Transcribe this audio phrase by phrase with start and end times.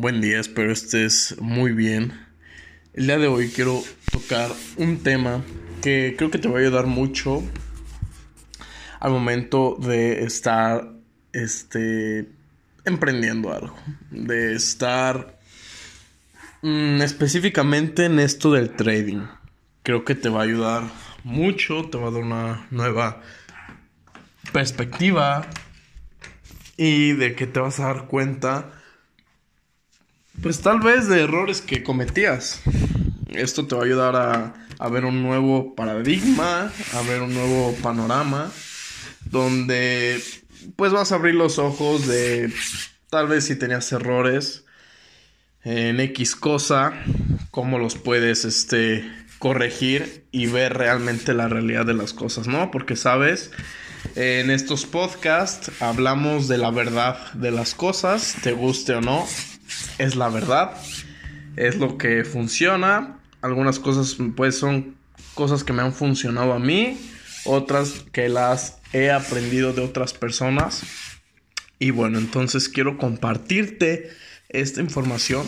[0.00, 2.12] Buen día, espero estés muy bien.
[2.94, 3.82] El día de hoy quiero
[4.12, 5.42] tocar un tema
[5.82, 7.42] que creo que te va a ayudar mucho
[9.00, 10.92] al momento de estar
[11.32, 12.28] este
[12.84, 13.74] emprendiendo algo,
[14.12, 15.36] de estar
[16.62, 19.26] mm, específicamente en esto del trading.
[19.82, 20.84] Creo que te va a ayudar
[21.24, 23.20] mucho, te va a dar una nueva
[24.52, 25.44] perspectiva
[26.76, 28.77] y de que te vas a dar cuenta
[30.42, 32.60] pues tal vez de errores que cometías.
[33.30, 37.74] Esto te va a ayudar a, a, ver un nuevo paradigma, a ver un nuevo
[37.82, 38.50] panorama,
[39.24, 40.22] donde
[40.76, 42.52] pues vas a abrir los ojos de
[43.10, 44.64] tal vez si tenías errores
[45.64, 46.94] en X cosa,
[47.50, 49.04] cómo los puedes este,
[49.38, 52.70] corregir y ver realmente la realidad de las cosas, ¿no?
[52.70, 53.50] Porque sabes,
[54.14, 59.26] en estos podcasts hablamos de la verdad de las cosas, te guste o no,
[59.98, 60.76] es la verdad,
[61.56, 63.20] es lo que funciona.
[63.40, 64.96] Algunas cosas pues son
[65.34, 66.98] cosas que me han funcionado a mí,
[67.44, 70.82] otras que las he aprendido de otras personas.
[71.78, 74.10] Y bueno, entonces quiero compartirte
[74.48, 75.46] esta información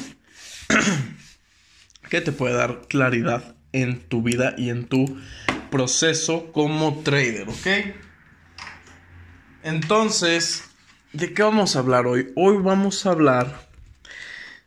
[2.10, 5.18] que te puede dar claridad en tu vida y en tu
[5.70, 7.66] proceso como trader, ¿ok?
[9.62, 10.64] Entonces,
[11.12, 12.32] ¿de qué vamos a hablar hoy?
[12.34, 13.69] Hoy vamos a hablar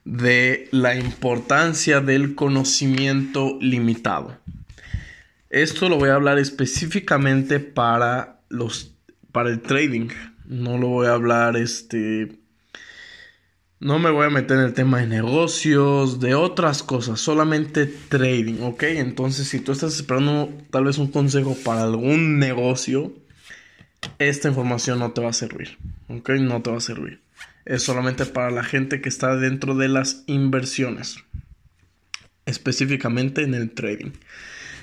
[0.06, 4.38] de la importancia del conocimiento limitado.
[5.50, 8.94] Esto lo voy a hablar específicamente para los
[9.32, 10.10] para el trading.
[10.46, 12.40] No lo voy a hablar este
[13.80, 18.62] no me voy a meter en el tema de negocios, de otras cosas, solamente trading,
[18.62, 18.84] ¿ok?
[18.84, 23.12] Entonces, si tú estás esperando tal vez un consejo para algún negocio,
[24.20, 26.30] esta información no te va a servir, ¿ok?
[26.40, 27.20] No te va a servir
[27.66, 31.18] es solamente para la gente que está dentro de las inversiones,
[32.46, 34.12] específicamente en el trading.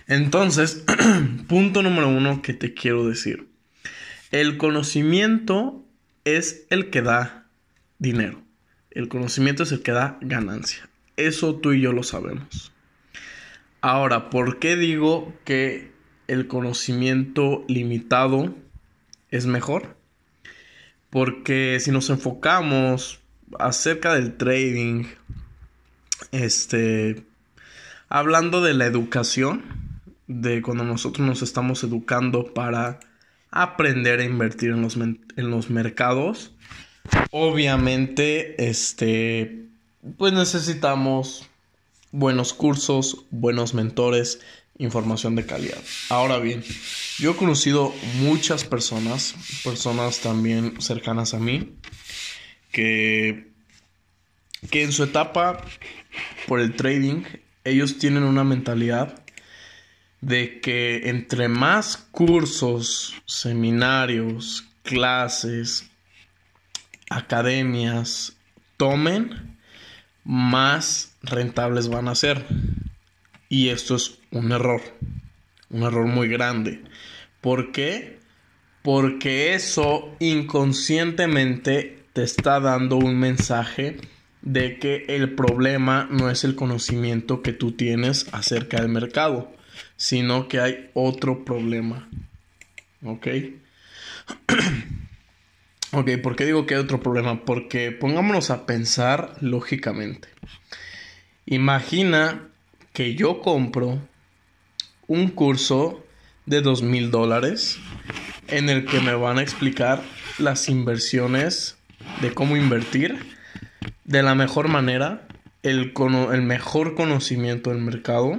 [0.07, 0.85] Entonces,
[1.49, 3.49] punto número uno que te quiero decir.
[4.31, 5.85] El conocimiento
[6.25, 7.47] es el que da
[7.99, 8.43] dinero.
[8.91, 10.89] El conocimiento es el que da ganancia.
[11.17, 12.73] Eso tú y yo lo sabemos.
[13.81, 15.93] Ahora, ¿por qué digo que
[16.29, 18.55] el conocimiento limitado
[19.31, 19.97] es mejor?
[21.11, 23.21] Porque si nos enfocamos
[23.59, 25.05] acerca del trading,
[26.33, 27.25] este,
[28.09, 29.65] hablando de la educación,
[30.29, 33.01] de cuando nosotros nos estamos educando para
[33.51, 36.53] aprender a invertir en los, en los mercados,
[37.33, 39.67] obviamente, este,
[40.17, 41.49] pues necesitamos
[42.13, 44.41] buenos cursos, buenos mentores,
[44.81, 45.79] información de calidad.
[46.09, 46.65] Ahora bien,
[47.19, 51.77] yo he conocido muchas personas, personas también cercanas a mí,
[52.73, 53.53] que,
[54.71, 55.63] que en su etapa
[56.49, 57.23] por el trading,
[57.63, 59.23] ellos tienen una mentalidad
[60.21, 65.91] de que entre más cursos, seminarios, clases,
[67.11, 68.35] academias
[68.77, 69.59] tomen,
[70.25, 72.47] más rentables van a ser.
[73.51, 74.81] Y esto es un error,
[75.71, 76.83] un error muy grande.
[77.41, 78.21] ¿Por qué?
[78.83, 83.99] Porque eso inconscientemente te está dando un mensaje
[84.43, 89.53] de que el problema no es el conocimiento que tú tienes acerca del mercado,
[89.97, 92.09] sino que hay otro problema.
[93.03, 93.27] ¿Ok?
[95.91, 97.45] ok, ¿por qué digo que hay otro problema?
[97.45, 100.29] Porque pongámonos a pensar lógicamente.
[101.47, 102.50] Imagina
[103.01, 103.99] que yo compro
[105.07, 106.05] un curso
[106.45, 107.79] de dos mil dólares
[108.47, 110.03] en el que me van a explicar
[110.37, 111.79] las inversiones
[112.21, 113.19] de cómo invertir
[114.05, 115.27] de la mejor manera,
[115.63, 115.95] el,
[116.31, 118.37] el mejor conocimiento del mercado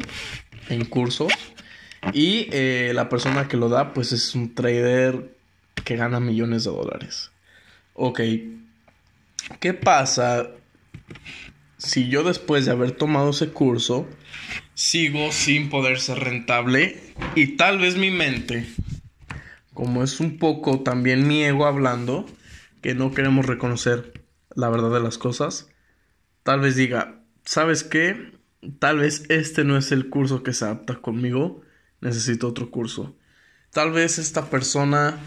[0.70, 1.34] en cursos
[2.14, 5.36] y eh, la persona que lo da pues es un trader
[5.84, 7.32] que gana millones de dólares.
[7.96, 8.22] Ok,
[9.60, 10.52] ¿qué pasa
[11.84, 14.08] si yo después de haber tomado ese curso
[14.76, 17.02] sigo sin poder ser rentable
[17.36, 18.68] y tal vez mi mente,
[19.74, 22.28] como es un poco también mi ego hablando,
[22.82, 24.24] que no queremos reconocer
[24.56, 25.70] la verdad de las cosas,
[26.44, 28.32] tal vez diga, ¿sabes qué?
[28.78, 31.62] Tal vez este no es el curso que se adapta conmigo,
[32.00, 33.16] necesito otro curso.
[33.72, 35.18] Tal vez esta persona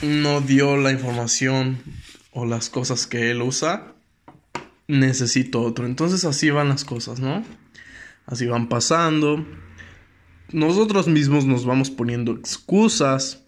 [0.00, 1.82] no dio la información
[2.30, 3.97] o las cosas que él usa
[4.88, 5.86] necesito otro.
[5.86, 7.44] Entonces así van las cosas, ¿no?
[8.26, 9.46] Así van pasando.
[10.50, 13.44] Nosotros mismos nos vamos poniendo excusas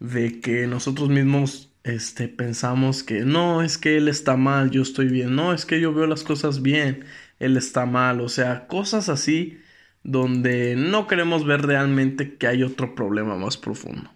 [0.00, 5.08] de que nosotros mismos este, pensamos que no, es que él está mal, yo estoy
[5.08, 7.04] bien, no, es que yo veo las cosas bien,
[7.38, 9.58] él está mal, o sea, cosas así
[10.02, 14.10] donde no queremos ver realmente que hay otro problema más profundo.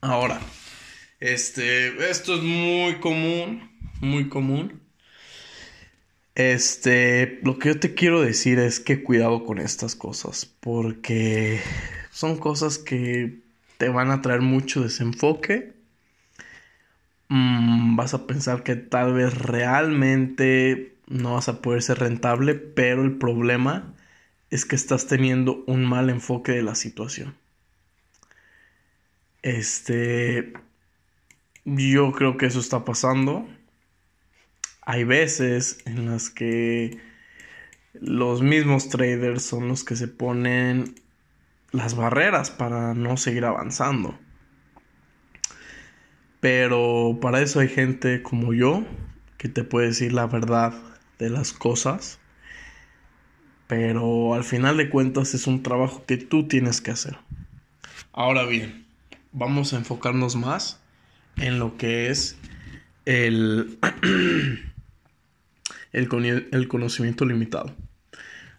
[0.00, 0.40] Ahora,
[1.20, 3.70] este, esto es muy común,
[4.00, 4.87] muy común.
[6.38, 11.60] Este, lo que yo te quiero decir es que cuidado con estas cosas, porque
[12.12, 13.40] son cosas que
[13.76, 15.72] te van a traer mucho desenfoque.
[17.28, 23.02] Mm, vas a pensar que tal vez realmente no vas a poder ser rentable, pero
[23.02, 23.92] el problema
[24.50, 27.34] es que estás teniendo un mal enfoque de la situación.
[29.42, 30.52] Este,
[31.64, 33.48] yo creo que eso está pasando.
[34.90, 36.96] Hay veces en las que
[37.92, 40.94] los mismos traders son los que se ponen
[41.72, 44.18] las barreras para no seguir avanzando.
[46.40, 48.82] Pero para eso hay gente como yo
[49.36, 50.72] que te puede decir la verdad
[51.18, 52.18] de las cosas.
[53.66, 57.18] Pero al final de cuentas es un trabajo que tú tienes que hacer.
[58.14, 58.86] Ahora bien,
[59.32, 60.80] vamos a enfocarnos más
[61.36, 62.38] en lo que es
[63.04, 63.78] el,
[65.92, 67.74] el, el conocimiento limitado.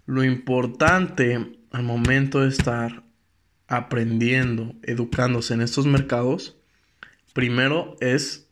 [0.06, 3.04] Lo importante al momento de estar
[3.68, 6.58] aprendiendo, educándose en estos mercados,
[7.34, 8.48] primero es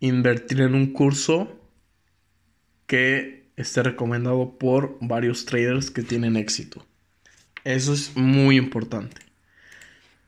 [0.00, 1.60] invertir en un curso
[2.86, 6.84] que esté recomendado por varios traders que tienen éxito.
[7.64, 9.22] Eso es muy importante.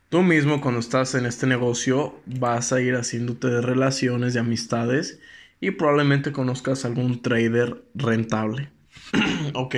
[0.09, 5.21] Tú mismo cuando estás en este negocio vas a ir haciéndote de relaciones, de amistades
[5.61, 8.71] y probablemente conozcas algún trader rentable.
[9.55, 9.77] ok,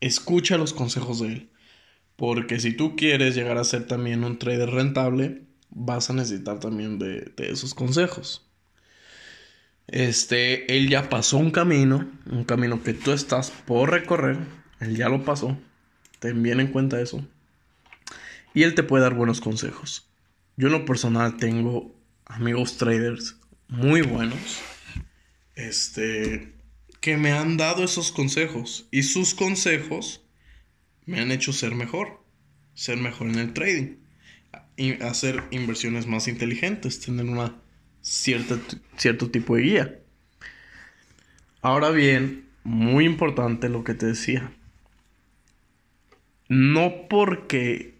[0.00, 1.50] escucha los consejos de él.
[2.16, 6.98] Porque si tú quieres llegar a ser también un trader rentable, vas a necesitar también
[6.98, 8.46] de, de esos consejos.
[9.88, 14.38] Este, él ya pasó un camino, un camino que tú estás por recorrer,
[14.80, 15.58] él ya lo pasó,
[16.18, 17.26] ten bien en cuenta eso.
[18.54, 20.06] Y él te puede dar buenos consejos.
[20.56, 21.94] Yo en lo personal tengo
[22.26, 23.36] amigos traders
[23.68, 24.62] muy buenos,
[25.54, 26.52] este,
[27.00, 30.24] que me han dado esos consejos y sus consejos
[31.06, 32.22] me han hecho ser mejor,
[32.74, 33.96] ser mejor en el trading,
[34.76, 37.56] y hacer inversiones más inteligentes, tener una
[38.00, 38.58] cierta,
[38.96, 39.98] cierto tipo de guía.
[41.60, 44.52] Ahora bien, muy importante lo que te decía.
[46.48, 47.94] No porque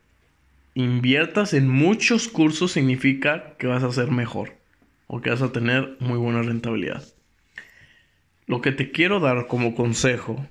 [0.74, 4.56] inviertas en muchos cursos significa que vas a ser mejor
[5.06, 7.04] o que vas a tener muy buena rentabilidad.
[8.46, 10.46] Lo que te quiero dar como consejo,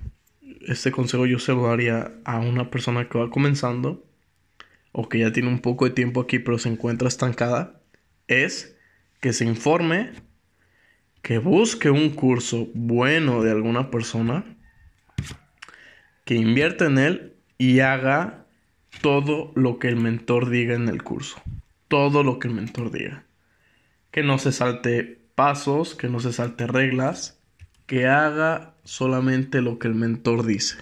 [0.66, 4.04] este consejo yo se lo daría a una persona que va comenzando
[4.92, 7.80] o que ya tiene un poco de tiempo aquí pero se encuentra estancada,
[8.28, 8.76] es
[9.20, 10.12] que se informe,
[11.22, 14.44] que busque un curso bueno de alguna persona,
[16.24, 18.46] que invierta en él y haga
[19.00, 21.40] todo lo que el mentor diga en el curso.
[21.88, 23.24] Todo lo que el mentor diga.
[24.10, 27.41] Que no se salte pasos, que no se salte reglas,
[27.86, 30.76] que haga solamente lo que el mentor dice.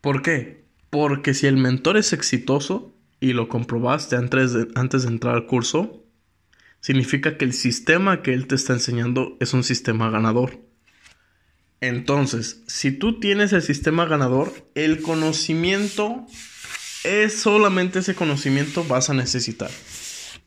[0.00, 0.64] ¿Por qué?
[0.90, 4.68] Porque si el mentor es exitoso y lo comprobaste antes de,
[5.08, 6.04] entrar al curso,
[6.80, 10.58] significa que el sistema que él te está enseñando es un sistema ganador.
[11.80, 16.26] Entonces, si tú tienes el sistema ganador, el conocimiento
[17.04, 19.70] es solamente ese conocimiento vas a necesitar.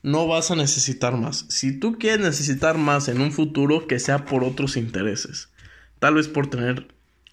[0.06, 1.46] No vas a necesitar más.
[1.48, 5.50] Si tú quieres necesitar más en un futuro, que sea por otros intereses.
[5.98, 6.88] Tal vez por tener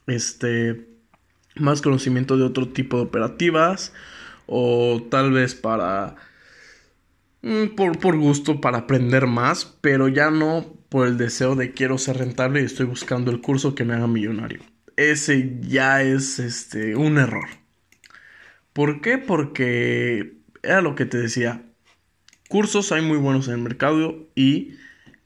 [0.08, 0.88] este
[1.56, 3.94] más conocimiento de otro tipo de operativas
[4.48, 6.16] o tal vez para
[7.44, 11.98] Mm, por, por gusto, para aprender más, pero ya no por el deseo de quiero
[11.98, 14.62] ser rentable y estoy buscando el curso que me haga millonario.
[14.96, 17.50] Ese ya es este, un error.
[18.72, 19.18] ¿Por qué?
[19.18, 21.64] Porque era lo que te decía.
[22.50, 24.76] Cursos hay muy buenos en el mercado y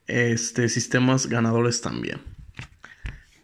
[0.08, 2.22] este, sistemas ganadores también.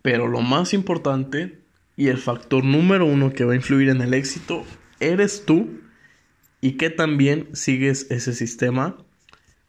[0.01, 1.60] Pero lo más importante
[1.96, 4.63] y el factor número uno que va a influir en el éxito
[5.00, 5.82] eres tú
[6.62, 8.98] y que también sigues ese sistema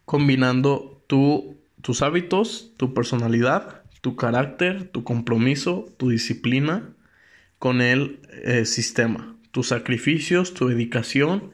[0.05, 6.89] combinando tus hábitos, tu personalidad, tu carácter, tu compromiso, tu disciplina
[7.59, 11.51] con el eh, sistema, tus sacrificios, tu dedicación,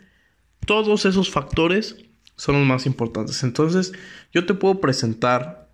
[0.66, 1.98] todos esos factores
[2.42, 3.44] son los más importantes.
[3.44, 3.94] Entonces,
[4.34, 5.70] yo te puedo presentar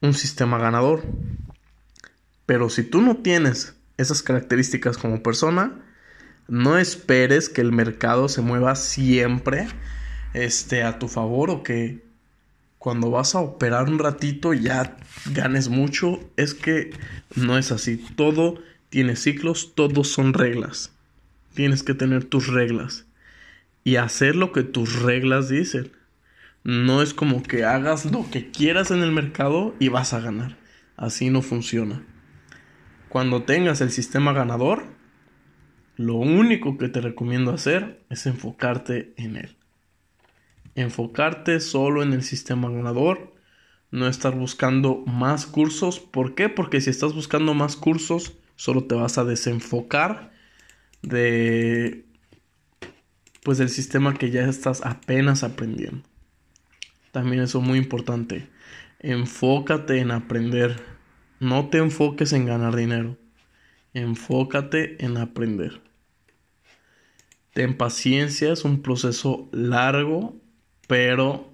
[0.00, 1.04] un sistema ganador,
[2.44, 5.80] pero si tú no tienes esas características como persona,
[6.48, 9.68] no esperes que el mercado se mueva siempre
[10.34, 12.04] este, a tu favor o que
[12.78, 16.18] cuando vas a operar un ratito ya ganes mucho.
[16.36, 16.90] Es que
[17.36, 18.04] no es así.
[18.16, 20.90] Todo tiene ciclos, todos son reglas.
[21.54, 23.06] Tienes que tener tus reglas
[23.84, 25.92] y hacer lo que tus reglas dicen.
[26.64, 30.56] No es como que hagas lo que quieras en el mercado y vas a ganar.
[30.96, 32.04] Así no funciona.
[33.08, 34.84] Cuando tengas el sistema ganador,
[35.96, 39.56] lo único que te recomiendo hacer es enfocarte en él.
[40.74, 43.34] Enfocarte solo en el sistema ganador,
[43.90, 46.00] no estar buscando más cursos.
[46.00, 46.48] ¿Por qué?
[46.48, 50.32] Porque si estás buscando más cursos, solo te vas a desenfocar
[51.02, 52.06] de
[53.42, 56.02] pues del sistema que ya estás apenas aprendiendo.
[57.10, 58.48] También eso es muy importante.
[59.00, 60.80] Enfócate en aprender.
[61.40, 63.18] No te enfoques en ganar dinero.
[63.94, 65.80] Enfócate en aprender.
[67.52, 70.34] Ten paciencia, es un proceso largo,
[70.86, 71.52] pero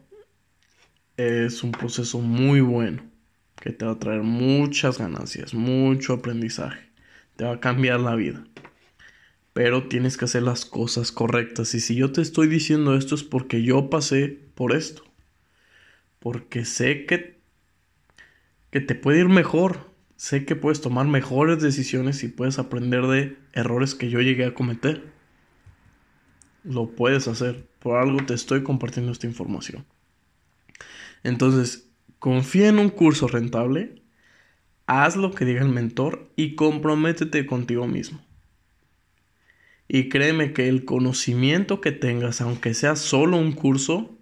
[1.17, 3.03] es un proceso muy bueno
[3.57, 6.89] que te va a traer muchas ganancias, mucho aprendizaje.
[7.35, 8.45] Te va a cambiar la vida.
[9.59, 11.75] Pero tienes que hacer las cosas correctas.
[11.75, 15.03] Y si yo te estoy diciendo esto es porque yo pasé por esto.
[16.21, 17.41] Porque sé que,
[18.71, 19.91] que te puede ir mejor.
[20.15, 24.55] Sé que puedes tomar mejores decisiones y puedes aprender de errores que yo llegué a
[24.55, 25.03] cometer.
[26.63, 27.67] Lo puedes hacer.
[27.81, 29.85] Por algo te estoy compartiendo esta información.
[31.25, 34.05] Entonces, confía en un curso rentable,
[34.87, 38.28] haz lo que diga el mentor y comprométete contigo mismo.
[39.89, 44.15] Y créeme que el conocimiento que tengas, aunque sea solo un curso,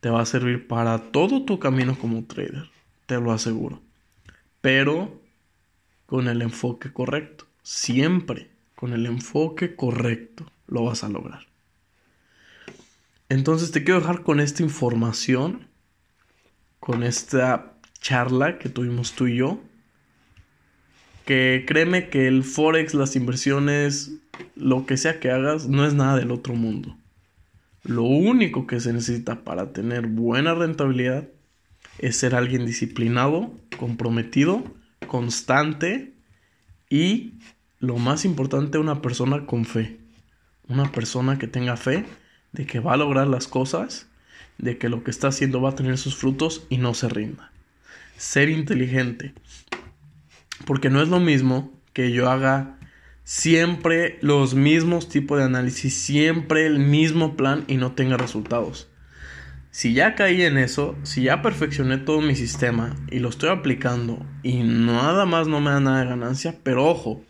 [0.00, 2.70] te va a servir para todo tu camino como trader,
[3.06, 3.82] te lo aseguro.
[4.60, 5.20] Pero
[6.06, 11.46] con el enfoque correcto, siempre con el enfoque correcto lo vas a lograr.
[13.28, 15.68] Entonces te quiero dejar con esta información,
[16.80, 19.60] con esta charla que tuvimos tú y yo,
[21.24, 24.10] que créeme que el forex, las inversiones,
[24.56, 26.96] lo que sea que hagas, no es nada del otro mundo.
[27.84, 31.28] Lo único que se necesita para tener buena rentabilidad
[31.98, 34.62] es ser alguien disciplinado, comprometido,
[35.06, 36.12] constante
[36.88, 37.34] y,
[37.80, 39.98] lo más importante, una persona con fe.
[40.68, 42.04] Una persona que tenga fe
[42.52, 44.06] de que va a lograr las cosas,
[44.58, 47.50] de que lo que está haciendo va a tener sus frutos y no se rinda.
[48.16, 49.34] Ser inteligente.
[50.64, 52.78] Porque no es lo mismo que yo haga
[53.24, 58.88] siempre los mismos tipos de análisis, siempre el mismo plan y no tenga resultados.
[59.70, 64.24] Si ya caí en eso, si ya perfeccioné todo mi sistema y lo estoy aplicando
[64.42, 67.22] y nada más no me da nada de ganancia, pero ojo,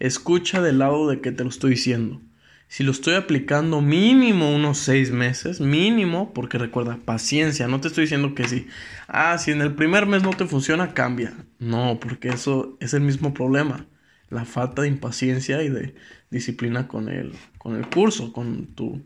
[0.00, 2.20] escucha del lado de que te lo estoy diciendo.
[2.68, 8.04] Si lo estoy aplicando mínimo unos seis meses, mínimo, porque recuerda, paciencia, no te estoy
[8.04, 8.66] diciendo que sí.
[9.08, 11.34] Ah, si en el primer mes no te funciona, cambia.
[11.58, 13.84] No, porque eso es el mismo problema
[14.32, 15.94] la falta de impaciencia y de
[16.30, 19.04] disciplina con el, con el curso, con tu,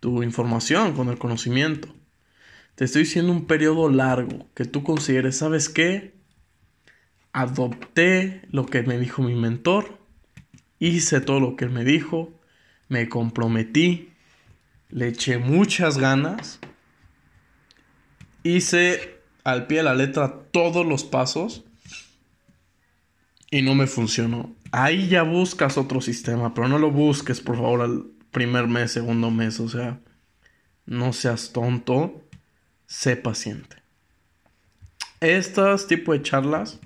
[0.00, 1.94] tu información, con el conocimiento.
[2.76, 6.14] Te estoy diciendo un periodo largo que tú consideres, ¿sabes qué?
[7.32, 9.98] Adopté lo que me dijo mi mentor,
[10.78, 12.32] hice todo lo que él me dijo,
[12.88, 14.10] me comprometí,
[14.88, 16.60] le eché muchas ganas,
[18.44, 21.63] hice al pie de la letra todos los pasos
[23.54, 24.52] y no me funcionó.
[24.72, 29.30] Ahí ya buscas otro sistema, pero no lo busques, por favor, al primer mes, segundo
[29.30, 29.60] mes.
[29.60, 30.00] O sea,
[30.86, 32.20] no seas tonto,
[32.88, 33.76] sé paciente.
[35.20, 36.80] Estas tipo de charlas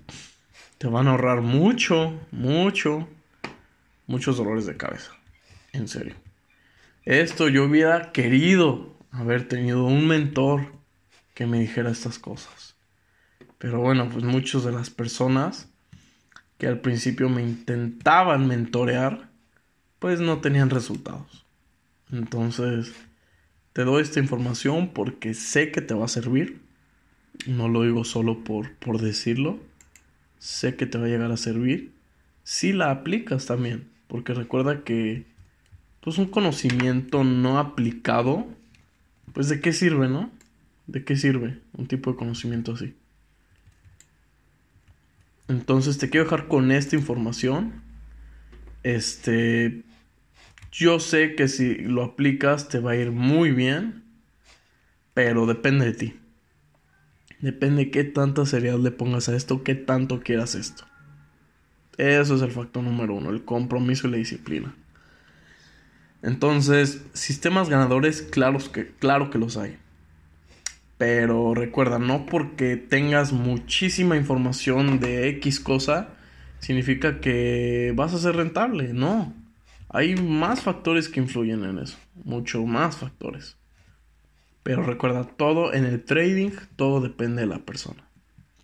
[0.77, 3.09] te van a ahorrar mucho, mucho,
[4.07, 5.13] muchos dolores de cabeza.
[5.73, 6.17] En serio.
[7.07, 10.75] Esto yo hubiera querido haber tenido un mentor
[11.33, 12.77] que me dijera estas cosas.
[13.57, 15.71] Pero bueno, pues muchas de las personas
[16.59, 19.29] que al principio me intentaban mentorear,
[19.99, 21.47] pues no tenían resultados.
[22.13, 22.93] Entonces,
[23.73, 26.61] te doy esta información porque sé que te va a servir.
[27.47, 29.59] No lo digo solo por, por decirlo.
[30.39, 31.93] Sé que te va a llegar a servir.
[32.43, 33.89] Si la aplicas también.
[34.09, 35.27] Porque recuerda que
[36.01, 38.47] pues un conocimiento no aplicado,
[39.35, 40.31] pues de qué sirve, ¿no?
[40.87, 42.95] ¿De qué sirve un tipo de conocimiento así?
[45.49, 47.83] Entonces te quiero dejar con esta información.
[48.83, 49.83] Este,
[50.71, 54.05] yo sé que si lo aplicas te va a ir muy bien,
[55.15, 56.21] pero depende de ti.
[57.41, 60.85] Depende de qué tanta seriedad le pongas a esto, qué tanto quieras esto.
[61.97, 64.75] Eso es el factor número uno, el compromiso y la disciplina.
[66.23, 69.79] Entonces, sistemas ganadores, que, claro que los hay.
[70.99, 76.09] Pero recuerda, no porque tengas muchísima información de X cosa,
[76.59, 78.93] significa que vas a ser rentable.
[78.93, 79.33] No.
[79.89, 81.97] Hay más factores que influyen en eso.
[82.25, 83.57] Mucho más factores.
[84.65, 88.05] Pero recuerda, todo en el trading, todo depende de la persona.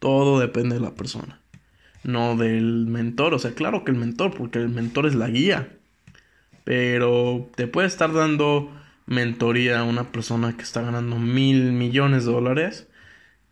[0.01, 1.41] Todo depende de la persona.
[2.03, 3.33] No del mentor.
[3.33, 5.69] O sea, claro que el mentor, porque el mentor es la guía.
[6.65, 8.71] Pero te puede estar dando
[9.07, 12.89] mentoría a una persona que está ganando mil millones de dólares.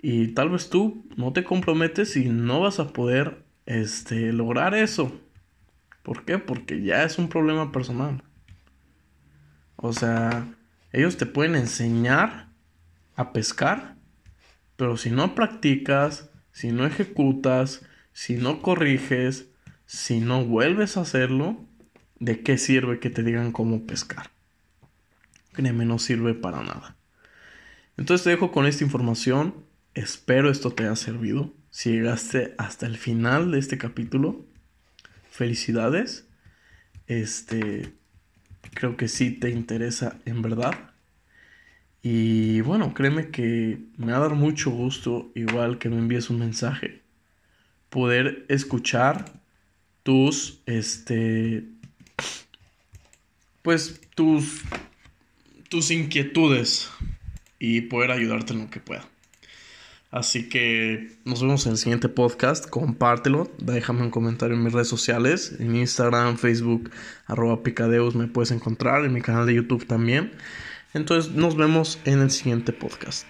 [0.00, 5.12] Y tal vez tú no te comprometes y no vas a poder este, lograr eso.
[6.02, 6.38] ¿Por qué?
[6.38, 8.22] Porque ya es un problema personal.
[9.76, 10.48] O sea,
[10.92, 12.48] ellos te pueden enseñar
[13.14, 13.96] a pescar,
[14.76, 19.48] pero si no practicas, si no ejecutas, si no corriges,
[19.86, 21.64] si no vuelves a hacerlo,
[22.18, 24.31] ¿de qué sirve que te digan cómo pescar?
[25.52, 26.96] Créeme, no sirve para nada.
[27.96, 29.54] Entonces te dejo con esta información.
[29.94, 31.52] Espero esto te haya servido.
[31.70, 34.46] Si llegaste hasta el final de este capítulo,
[35.30, 36.26] felicidades.
[37.06, 37.92] Este,
[38.74, 40.92] creo que sí te interesa en verdad.
[42.02, 46.40] Y bueno, créeme que me va a dar mucho gusto, igual que me envíes un
[46.40, 47.02] mensaje,
[47.90, 49.40] poder escuchar
[50.02, 51.68] tus, este,
[53.62, 54.62] pues tus,
[55.72, 56.90] tus inquietudes
[57.58, 59.08] y poder ayudarte en lo que pueda.
[60.10, 62.68] Así que nos vemos en el siguiente podcast.
[62.68, 63.50] Compártelo.
[63.56, 65.56] Déjame un comentario en mis redes sociales.
[65.60, 66.90] En Instagram, Facebook,
[67.24, 69.06] arroba picadeus me puedes encontrar.
[69.06, 70.32] En mi canal de YouTube también.
[70.92, 73.26] Entonces nos vemos en el siguiente podcast.